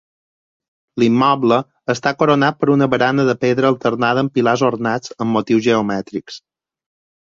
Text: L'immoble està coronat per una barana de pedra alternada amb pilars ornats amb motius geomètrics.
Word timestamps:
L'immoble 1.03 1.59
està 1.95 2.15
coronat 2.23 2.59
per 2.63 2.71
una 2.77 2.89
barana 2.95 3.29
de 3.31 3.37
pedra 3.47 3.73
alternada 3.77 4.27
amb 4.27 4.37
pilars 4.41 4.67
ornats 4.75 5.19
amb 5.23 5.39
motius 5.41 5.71
geomètrics. 5.71 6.45